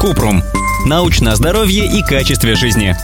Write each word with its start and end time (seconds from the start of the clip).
Купрум. 0.00 0.42
Научное 0.86 1.36
здоровье 1.36 1.86
и 1.86 2.02
качестве 2.02 2.54
жизни. 2.56 2.96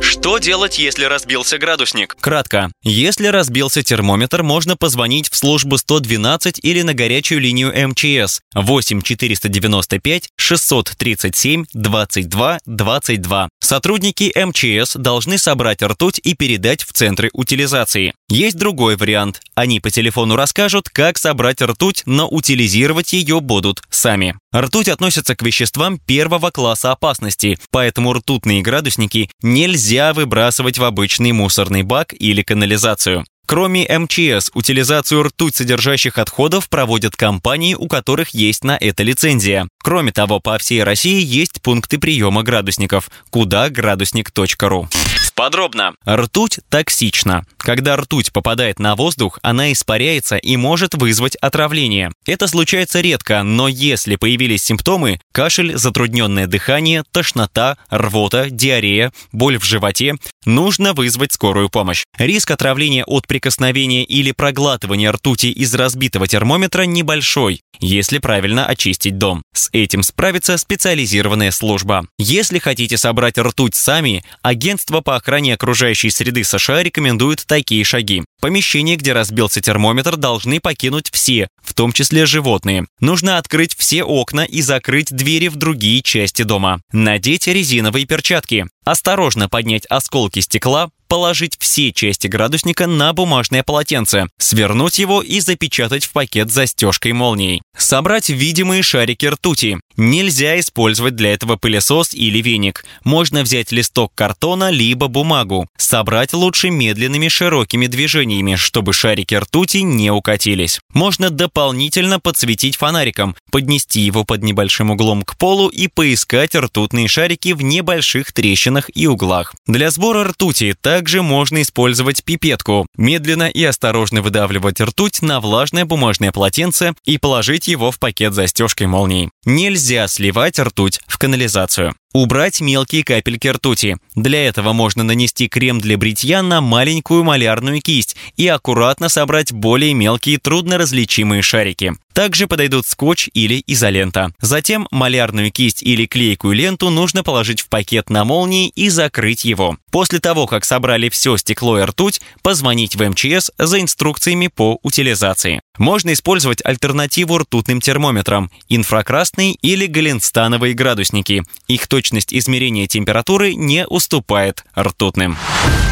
Что 0.00 0.38
делать, 0.38 0.78
если 0.78 1.04
разбился 1.04 1.58
градусник? 1.58 2.16
Кратко. 2.20 2.70
Если 2.84 3.26
разбился 3.26 3.82
термометр, 3.82 4.44
можно 4.44 4.76
позвонить 4.76 5.28
в 5.28 5.36
службу 5.36 5.78
112 5.78 6.60
или 6.62 6.82
на 6.82 6.94
горячую 6.94 7.40
линию 7.40 7.72
МЧС 7.88 8.40
8 8.54 9.02
495 9.02 10.28
637 10.36 11.64
22 11.72 12.58
22. 12.64 13.48
Сотрудники 13.60 14.32
МЧС 14.36 14.94
должны 14.94 15.38
собрать 15.38 15.82
ртуть 15.82 16.20
и 16.22 16.34
передать 16.34 16.84
в 16.84 16.92
центры 16.92 17.30
утилизации. 17.32 18.14
Есть 18.28 18.56
другой 18.56 18.96
вариант. 18.96 19.40
Они 19.56 19.80
по 19.80 19.90
телефону 19.90 20.36
расскажут, 20.36 20.88
как 20.88 21.18
собрать 21.18 21.60
ртуть, 21.60 22.02
но 22.06 22.28
утилизировать 22.28 23.12
ее 23.12 23.40
будут 23.40 23.82
сами. 23.90 24.36
Ртуть 24.54 24.88
относится 24.88 25.34
к 25.34 25.42
веществам 25.42 25.98
первого 25.98 26.50
класса 26.50 26.92
опасности, 26.92 27.58
поэтому 27.70 28.12
ртутные 28.12 28.60
градусники 28.60 29.30
нельзя 29.42 30.12
выбрасывать 30.12 30.78
в 30.78 30.84
обычный 30.84 31.32
мусорный 31.32 31.82
бак 31.82 32.12
или 32.12 32.42
канализацию. 32.42 33.24
Кроме 33.46 33.86
МЧС, 33.86 34.50
утилизацию 34.54 35.24
ртуть 35.24 35.56
содержащих 35.56 36.18
отходов 36.18 36.68
проводят 36.68 37.16
компании, 37.16 37.74
у 37.74 37.88
которых 37.88 38.30
есть 38.30 38.62
на 38.64 38.76
это 38.76 39.02
лицензия. 39.02 39.68
Кроме 39.82 40.12
того, 40.12 40.38
по 40.40 40.56
всей 40.58 40.82
России 40.82 41.22
есть 41.22 41.60
пункты 41.60 41.98
приема 41.98 42.42
градусников, 42.42 43.10
куда 43.30 43.68
градусник.ру. 43.68 44.88
Подробно. 45.34 45.94
Ртуть 46.08 46.60
токсична. 46.68 47.44
Когда 47.56 47.96
ртуть 47.96 48.32
попадает 48.32 48.78
на 48.78 48.96
воздух, 48.96 49.38
она 49.42 49.72
испаряется 49.72 50.36
и 50.36 50.56
может 50.56 50.94
вызвать 50.94 51.36
отравление. 51.36 52.12
Это 52.26 52.46
случается 52.46 53.00
редко, 53.00 53.42
но 53.42 53.68
если 53.68 54.16
появились 54.16 54.62
симптомы– 54.62 55.20
кашель, 55.32 55.76
затрудненное 55.76 56.46
дыхание, 56.46 57.04
тошнота, 57.12 57.76
рвота, 57.88 58.50
диарея, 58.50 59.12
боль 59.32 59.58
в 59.58 59.64
животе– 59.64 60.16
нужно 60.44 60.92
вызвать 60.92 61.32
скорую 61.32 61.68
помощь. 61.68 62.04
Риск 62.18 62.50
отравления 62.50 63.04
от 63.04 63.26
прикосновения 63.26 64.04
или 64.04 64.32
проглатывания 64.32 65.12
ртути 65.12 65.46
из 65.46 65.72
разбитого 65.74 66.26
термометра 66.26 66.82
небольшой, 66.82 67.62
если 67.78 68.18
правильно 68.18 68.66
очистить 68.66 69.18
дом. 69.18 69.42
С 69.54 69.68
этим 69.72 70.02
справится 70.02 70.56
специализированная 70.58 71.52
служба. 71.52 72.06
Если 72.18 72.58
хотите 72.58 72.98
собрать 72.98 73.38
ртуть 73.38 73.74
сами, 73.74 74.24
агентство 74.42 75.00
по 75.00 75.16
охране 75.22 75.54
окружающей 75.54 76.10
среды 76.10 76.42
США 76.42 76.82
рекомендует 76.82 77.44
такие 77.46 77.84
шаги. 77.84 78.24
Помещение, 78.40 78.96
где 78.96 79.12
разбился 79.12 79.60
термометр, 79.60 80.16
должны 80.16 80.60
покинуть 80.60 81.10
все, 81.12 81.48
в 81.62 81.74
том 81.74 81.92
числе 81.92 82.26
животные. 82.26 82.86
Нужно 83.00 83.38
открыть 83.38 83.76
все 83.76 84.02
окна 84.02 84.44
и 84.44 84.60
закрыть 84.62 85.14
двери 85.14 85.48
в 85.48 85.56
другие 85.56 86.02
части 86.02 86.42
дома. 86.42 86.80
Надеть 86.92 87.46
резиновые 87.46 88.04
перчатки. 88.04 88.66
Осторожно 88.84 89.48
поднять 89.48 89.86
осколки 89.86 90.40
стекла, 90.40 90.90
положить 91.12 91.58
все 91.58 91.92
части 91.92 92.26
градусника 92.26 92.86
на 92.86 93.12
бумажное 93.12 93.62
полотенце, 93.62 94.28
свернуть 94.38 94.98
его 94.98 95.20
и 95.20 95.40
запечатать 95.40 96.06
в 96.06 96.12
пакет 96.12 96.50
застежкой 96.50 97.12
молнией. 97.12 97.60
Собрать 97.76 98.30
видимые 98.30 98.82
шарики 98.82 99.26
ртути. 99.26 99.78
Нельзя 99.98 100.58
использовать 100.58 101.14
для 101.14 101.34
этого 101.34 101.56
пылесос 101.56 102.14
или 102.14 102.40
веник. 102.40 102.86
Можно 103.04 103.42
взять 103.42 103.72
листок 103.72 104.12
картона 104.14 104.70
либо 104.70 105.08
бумагу. 105.08 105.68
Собрать 105.76 106.32
лучше 106.32 106.70
медленными 106.70 107.28
широкими 107.28 107.88
движениями, 107.88 108.54
чтобы 108.54 108.94
шарики 108.94 109.34
ртути 109.34 109.82
не 109.82 110.10
укатились. 110.10 110.80
Можно 110.94 111.28
дополнительно 111.28 112.20
подсветить 112.20 112.76
фонариком, 112.76 113.36
поднести 113.50 114.00
его 114.00 114.24
под 114.24 114.42
небольшим 114.42 114.90
углом 114.90 115.24
к 115.24 115.36
полу 115.36 115.68
и 115.68 115.88
поискать 115.88 116.54
ртутные 116.54 117.06
шарики 117.06 117.52
в 117.52 117.60
небольших 117.60 118.32
трещинах 118.32 118.90
и 118.94 119.06
углах. 119.06 119.54
Для 119.66 119.90
сбора 119.90 120.24
ртути 120.24 120.74
также 120.80 121.01
можно 121.22 121.62
использовать 121.62 122.22
пипетку. 122.24 122.86
Медленно 122.96 123.48
и 123.48 123.64
осторожно 123.64 124.22
выдавливать 124.22 124.80
ртуть 124.80 125.22
на 125.22 125.40
влажное 125.40 125.84
бумажное 125.84 126.32
полотенце 126.32 126.94
и 127.04 127.18
положить 127.18 127.68
его 127.68 127.90
в 127.90 127.98
пакет 127.98 128.34
застежкой 128.34 128.86
молнией. 128.86 129.30
Нельзя 129.44 130.06
сливать 130.08 130.58
ртуть 130.58 131.00
в 131.06 131.18
канализацию. 131.18 131.94
Убрать 132.12 132.60
мелкие 132.60 133.04
капельки 133.04 133.48
ртути. 133.48 133.96
Для 134.14 134.46
этого 134.46 134.74
можно 134.74 135.02
нанести 135.02 135.48
крем 135.48 135.80
для 135.80 135.96
бритья 135.96 136.42
на 136.42 136.60
маленькую 136.60 137.24
малярную 137.24 137.80
кисть 137.80 138.16
и 138.36 138.46
аккуратно 138.48 139.08
собрать 139.08 139.52
более 139.52 139.94
мелкие 139.94 140.38
трудноразличимые 140.38 141.40
шарики. 141.40 141.94
Также 142.12 142.46
подойдут 142.46 142.86
скотч 142.86 143.30
или 143.32 143.62
изолента. 143.66 144.32
Затем 144.40 144.86
малярную 144.90 145.50
кисть 145.50 145.82
или 145.82 146.04
клейкую 146.04 146.54
ленту 146.54 146.90
нужно 146.90 147.22
положить 147.22 147.62
в 147.62 147.68
пакет 147.68 148.10
на 148.10 148.24
молнии 148.24 148.68
и 148.68 148.90
закрыть 148.90 149.46
его. 149.46 149.78
После 149.90 150.20
того, 150.20 150.46
как 150.46 150.66
собрали 150.66 151.08
все 151.08 151.38
стекло 151.38 151.78
и 151.78 151.82
ртуть, 151.82 152.20
позвонить 152.42 152.96
в 152.96 153.08
МЧС 153.08 153.50
за 153.56 153.80
инструкциями 153.80 154.48
по 154.48 154.78
утилизации. 154.82 155.62
Можно 155.78 156.12
использовать 156.12 156.64
альтернативу 156.64 157.38
ртутным 157.38 157.80
термометрам– 157.80 158.50
инфракрасные 158.68 159.54
или 159.54 159.86
галенстановые 159.86 160.74
градусники. 160.74 161.44
Их 161.66 161.86
точность 161.86 162.34
измерения 162.34 162.86
температуры 162.86 163.54
не 163.54 163.86
уступает 163.86 164.64
ртутным. 164.78 165.36